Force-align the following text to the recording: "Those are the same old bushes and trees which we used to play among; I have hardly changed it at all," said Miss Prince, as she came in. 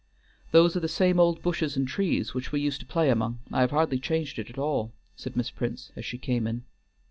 "Those 0.49 0.75
are 0.75 0.79
the 0.79 0.87
same 0.87 1.19
old 1.19 1.43
bushes 1.43 1.77
and 1.77 1.87
trees 1.87 2.33
which 2.33 2.51
we 2.51 2.59
used 2.59 2.79
to 2.79 2.87
play 2.87 3.11
among; 3.11 3.37
I 3.51 3.61
have 3.61 3.69
hardly 3.69 3.99
changed 3.99 4.39
it 4.39 4.49
at 4.49 4.57
all," 4.57 4.93
said 5.15 5.37
Miss 5.37 5.51
Prince, 5.51 5.91
as 5.95 6.05
she 6.05 6.17
came 6.17 6.47
in. 6.47 6.63